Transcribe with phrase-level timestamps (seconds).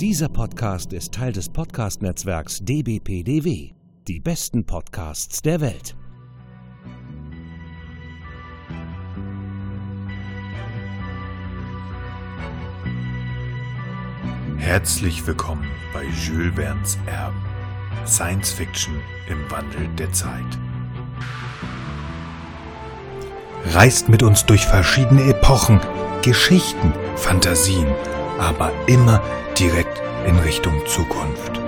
[0.00, 3.74] Dieser Podcast ist Teil des Podcast-Netzwerks dbpdw.
[4.08, 5.94] Die besten Podcasts der Welt.
[14.56, 17.40] Herzlich willkommen bei Jules Verne's Erben.
[18.04, 18.96] Science Fiction
[19.28, 20.58] im Wandel der Zeit.
[23.66, 25.80] Reist mit uns durch verschiedene Epochen,
[26.22, 27.86] Geschichten, Fantasien,
[28.40, 29.22] aber immer
[29.54, 29.83] direkt
[30.26, 31.60] in Richtung Zukunft.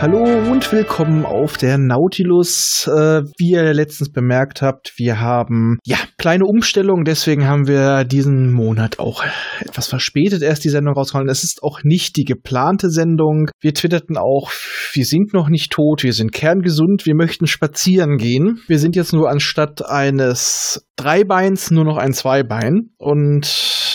[0.00, 2.86] Hallo und willkommen auf der Nautilus.
[2.86, 8.50] Äh, wie ihr letztens bemerkt habt, wir haben ja kleine Umstellung, deswegen haben wir diesen
[8.50, 9.22] Monat auch
[9.60, 11.28] etwas verspätet erst die Sendung rausgehauen.
[11.28, 13.50] Es ist auch nicht die geplante Sendung.
[13.60, 14.50] Wir twitterten auch,
[14.92, 18.60] wir sind noch nicht tot, wir sind kerngesund, wir möchten spazieren gehen.
[18.68, 23.89] Wir sind jetzt nur anstatt eines Dreibeins nur noch ein Zweibein und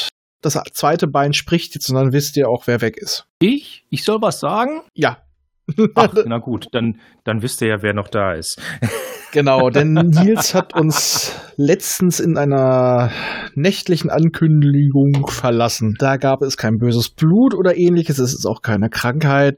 [0.45, 3.27] das zweite Bein spricht jetzt und dann wisst ihr auch, wer weg ist.
[3.39, 3.85] Ich?
[3.89, 4.81] Ich soll was sagen?
[4.93, 5.17] Ja,
[5.95, 8.61] Ach, na gut, dann, dann wisst ihr ja, wer noch da ist.
[9.31, 13.11] Genau, denn Nils hat uns letztens in einer
[13.53, 15.95] nächtlichen Ankündigung verlassen.
[15.99, 19.57] Da gab es kein böses Blut oder ähnliches, es ist auch keine Krankheit.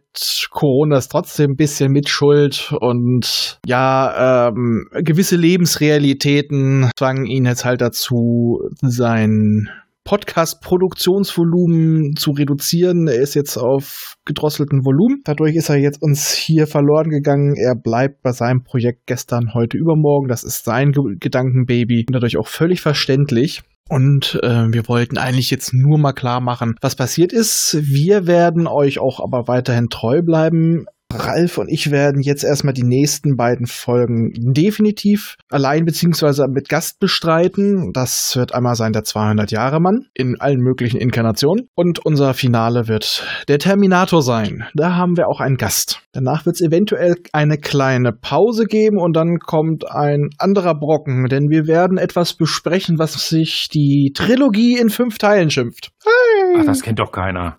[0.49, 7.81] Corona ist trotzdem ein bisschen Mitschuld und ja, ähm, gewisse Lebensrealitäten zwangen ihn jetzt halt
[7.81, 9.69] dazu, sein
[10.08, 13.08] Podcast-Produktionsvolumen zu reduzieren.
[13.09, 15.19] Er ist jetzt auf gedrosselten Volumen.
[15.25, 17.55] Dadurch ist er jetzt uns hier verloren gegangen.
[17.55, 20.30] Er bleibt bei seinem Projekt gestern, heute, übermorgen.
[20.30, 23.63] Das ist sein Ge Gedankenbaby und dadurch auch völlig verständlich.
[23.89, 27.78] Und äh, wir wollten eigentlich jetzt nur mal klar machen, was passiert ist.
[27.81, 30.85] Wir werden euch auch aber weiterhin treu bleiben.
[31.19, 36.99] Ralf und ich werden jetzt erstmal die nächsten beiden Folgen definitiv allein beziehungsweise mit Gast
[36.99, 37.91] bestreiten.
[37.93, 42.88] Das wird einmal sein der 200 Jahre Mann in allen möglichen Inkarnationen und unser Finale
[42.88, 44.66] wird der Terminator sein.
[44.73, 46.01] Da haben wir auch einen Gast.
[46.13, 51.50] Danach wird es eventuell eine kleine Pause geben und dann kommt ein anderer Brocken, denn
[51.50, 55.91] wir werden etwas besprechen, was sich die Trilogie in fünf Teilen schimpft.
[56.03, 56.26] Hey.
[56.58, 57.56] Ach, das kennt doch keiner.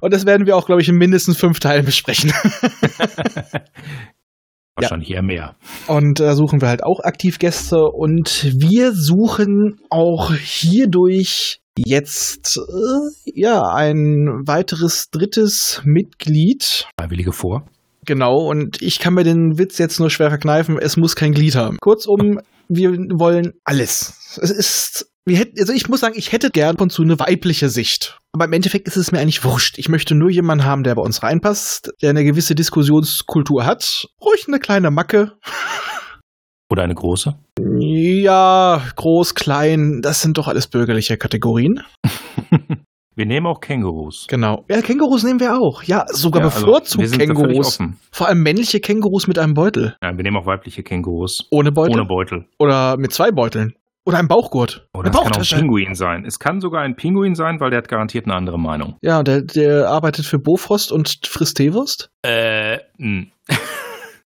[0.00, 2.32] Und das werden wir auch, glaube ich, in mindestens fünf Teilen besprechen.
[4.76, 5.16] Wahrscheinlich ja.
[5.16, 5.54] eher mehr.
[5.86, 12.58] Und da äh, suchen wir halt auch aktiv Gäste und wir suchen auch hierdurch jetzt
[12.58, 16.88] äh, ja ein weiteres drittes Mitglied.
[16.98, 17.66] Freiwillige vor.
[18.04, 21.54] Genau, und ich kann mir den Witz jetzt nur schwer verkneifen, es muss kein Glied
[21.54, 21.78] haben.
[21.80, 24.38] Kurzum, wir wollen alles.
[24.42, 27.68] Es ist wir hätten, also ich muss sagen, ich hätte gern von zu eine weibliche
[27.68, 28.18] Sicht.
[28.32, 29.78] Aber im Endeffekt ist es mir eigentlich wurscht.
[29.78, 34.06] Ich möchte nur jemanden haben, der bei uns reinpasst, der eine gewisse Diskussionskultur hat.
[34.22, 35.32] Ruhig eine kleine Macke.
[36.70, 37.36] Oder eine große?
[37.78, 41.82] Ja, groß, klein, das sind doch alles bürgerliche Kategorien.
[43.16, 44.26] Wir nehmen auch Kängurus.
[44.28, 44.64] Genau.
[44.68, 45.84] Ja, Kängurus nehmen wir auch.
[45.84, 47.78] Ja, sogar ja, also bevorzugt also Kängurus.
[48.10, 49.94] Vor allem männliche Kängurus mit einem Beutel.
[50.02, 51.46] Ja, wir nehmen auch weibliche Kängurus.
[51.52, 51.94] Ohne Beutel?
[51.94, 52.46] Ohne Beutel.
[52.58, 53.76] Oder mit zwei Beuteln.
[54.06, 54.86] Oder ein Bauchgurt.
[54.92, 56.24] Oder es kann auch ein Pinguin sein.
[56.26, 58.96] Es kann sogar ein Pinguin sein, weil der hat garantiert eine andere Meinung.
[59.00, 62.10] Ja, der, der arbeitet für Bofrost und frisst Teewurst?
[62.22, 63.26] Äh, mh.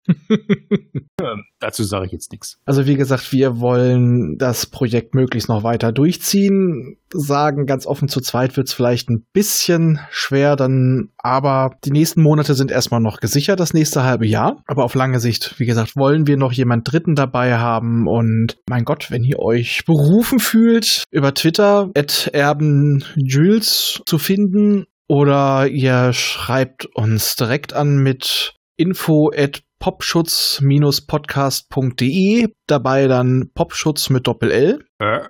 [1.61, 2.59] Dazu sage ich jetzt nichts.
[2.65, 6.97] Also wie gesagt, wir wollen das Projekt möglichst noch weiter durchziehen.
[7.11, 12.23] Sagen ganz offen, zu zweit wird es vielleicht ein bisschen schwer, dann, aber die nächsten
[12.23, 14.63] Monate sind erstmal noch gesichert, das nächste halbe Jahr.
[14.67, 18.09] Aber auf lange Sicht, wie gesagt, wollen wir noch jemand Dritten dabei haben.
[18.09, 24.87] Und mein Gott, wenn ihr euch berufen fühlt, über Twitter at Erben Jules zu finden
[25.09, 32.49] oder ihr schreibt uns direkt an mit info at popschutz-podcast.de.
[32.69, 34.85] Dabei dann Popschutz mit Doppel-L.
[35.01, 35.23] Äh.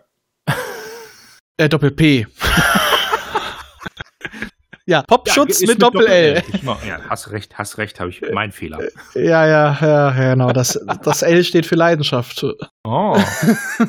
[1.56, 2.26] äh, Doppel-P.
[4.84, 6.42] ja, Popschutz ja, mit Doppel-L.
[6.62, 8.80] ja, hast recht, hast recht, habe ich mein Fehler.
[9.14, 10.52] Ja, ja, ja, genau.
[10.52, 12.44] Das, das L steht für Leidenschaft.
[12.84, 13.18] Oh.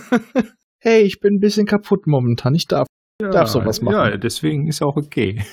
[0.80, 2.56] hey, ich bin ein bisschen kaputt momentan.
[2.56, 2.88] Ich darf,
[3.22, 3.96] ja, darf sowas machen.
[3.96, 5.44] Ja, deswegen ist auch okay.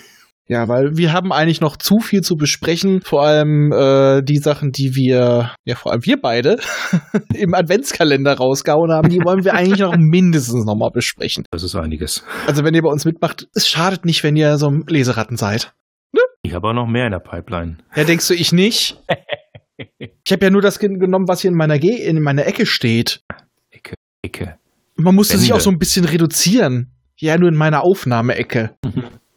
[0.50, 3.02] Ja, weil wir haben eigentlich noch zu viel zu besprechen.
[3.02, 6.58] Vor allem äh, die Sachen, die wir, ja vor allem wir beide,
[7.34, 11.44] im Adventskalender rausgehauen haben, die wollen wir eigentlich noch mindestens nochmal besprechen.
[11.52, 12.24] Das ist einiges.
[12.48, 15.72] Also wenn ihr bei uns mitmacht, es schadet nicht, wenn ihr so Leseratten seid.
[16.12, 16.20] Ne?
[16.42, 17.76] Ich habe auch noch mehr in der Pipeline.
[17.94, 19.00] Ja, denkst du, ich nicht?
[19.76, 23.22] ich habe ja nur das genommen, was hier in meiner, Ge in meiner Ecke steht.
[23.70, 24.58] Ecke, Ecke.
[24.96, 25.44] Man musste Wände.
[25.44, 26.90] sich auch so ein bisschen reduzieren.
[27.20, 28.74] Ja, nur in meiner Aufnahmeecke.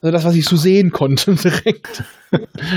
[0.03, 2.03] Also das, was ich so sehen konnte direkt.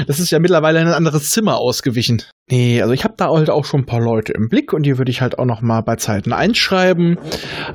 [0.06, 2.22] Das ist ja mittlerweile in ein anderes Zimmer ausgewichen.
[2.48, 4.96] Nee, also ich habe da halt auch schon ein paar Leute im Blick und die
[4.96, 7.18] würde ich halt auch noch mal bei Zeiten einschreiben.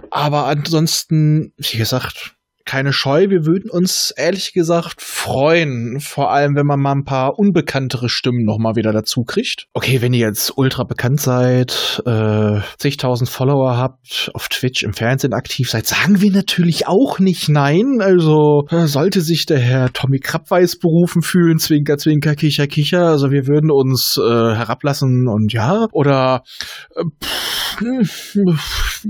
[0.09, 2.35] Aber ansonsten, wie gesagt,
[2.71, 3.29] keine Scheu.
[3.29, 8.45] Wir würden uns ehrlich gesagt freuen, vor allem wenn man mal ein paar unbekanntere Stimmen
[8.45, 9.67] nochmal wieder dazu kriegt.
[9.73, 15.33] Okay, wenn ihr jetzt ultra bekannt seid, äh, zigtausend Follower habt, auf Twitch, im Fernsehen
[15.33, 17.97] aktiv seid, sagen wir natürlich auch nicht nein.
[17.99, 23.07] Also äh, sollte sich der Herr Tommy Krabweis berufen fühlen, zwinker, zwinker, kicher, kicher.
[23.07, 26.43] Also wir würden uns äh, herablassen und ja, oder
[26.95, 27.60] äh, pff,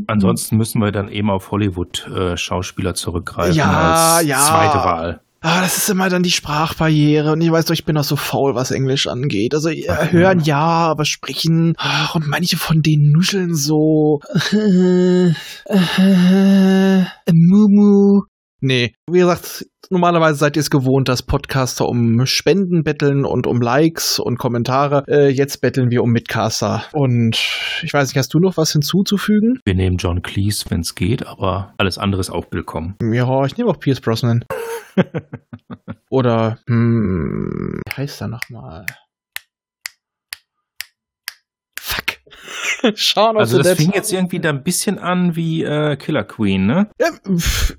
[0.08, 4.40] Ansonsten müssen wir dann eben auf Hollywood-Schauspieler zurückgreifen Ja, als ja.
[4.40, 5.22] zweite Wahl.
[5.44, 8.16] Ah, das ist immer dann die Sprachbarriere und ich weiß doch, ich bin auch so
[8.16, 9.56] faul, was Englisch angeht.
[9.56, 10.60] Also äh, Ach, hören ja.
[10.60, 14.20] aber sprechen ach, und manche von denen nuscheln so.
[14.52, 15.30] Äh,
[15.66, 18.22] äh, Mumu.
[18.64, 23.60] Nee, wie gesagt, normalerweise seid ihr es gewohnt, dass Podcaster um Spenden betteln und um
[23.60, 25.04] Likes und Kommentare.
[25.08, 26.84] Äh, jetzt betteln wir um Mitcaster.
[26.94, 27.38] Und
[27.82, 29.60] ich weiß nicht, hast du noch was hinzuzufügen?
[29.66, 32.98] Wir nehmen John Cleese, wenn es geht, aber alles andere ist auch willkommen.
[33.02, 34.46] Ja, ich nehme auch Pierce Brosnan.
[36.12, 38.86] Oder, hm, wie heißt er nochmal?
[42.96, 46.66] Schauen Also wir das fing jetzt irgendwie da ein bisschen an wie äh, Killer Queen,
[46.66, 46.88] ne?
[47.00, 47.08] Ja,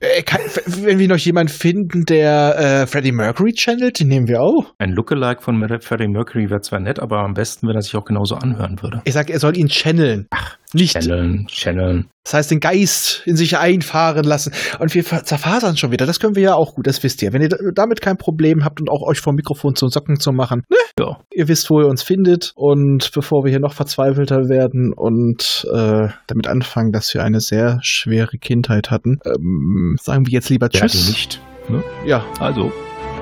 [0.00, 4.42] äh, kann, wenn wir noch jemanden finden, der äh, Freddie Mercury channelt, den nehmen wir
[4.42, 4.74] auch.
[4.78, 8.04] Ein Lookalike von Freddie Mercury wäre zwar nett, aber am besten, wenn er sich auch
[8.04, 9.02] genauso anhören würde.
[9.04, 10.26] Ich sag, er soll ihn channeln.
[10.30, 10.92] Ach, nicht.
[10.94, 12.08] Channeln, channeln.
[12.24, 14.52] Das heißt, den Geist in sich einfahren lassen.
[14.78, 16.06] Und wir zerfasern schon wieder.
[16.06, 17.32] Das können wir ja auch gut, das wisst ihr.
[17.32, 20.30] Wenn ihr da- damit kein Problem habt und auch euch vom Mikrofon zu Socken zu
[20.32, 20.76] machen, ne?
[20.98, 21.18] Ja.
[21.32, 22.52] Ihr wisst, wo ihr uns findet.
[22.54, 27.80] Und bevor wir hier noch verzweifelter werden und äh, damit anfangen, dass wir eine sehr
[27.82, 31.08] schwere Kindheit hatten, ähm, sagen wir jetzt lieber ihn Tschüss.
[31.08, 31.40] nicht.
[31.68, 31.82] Ne?
[32.06, 32.70] Ja, Also,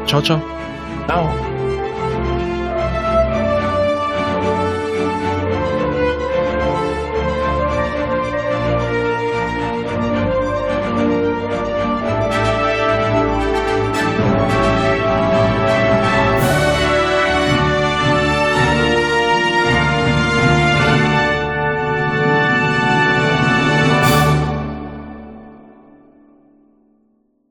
[0.07, 0.43] ciao, ciao.
[1.07, 1.70] ciao.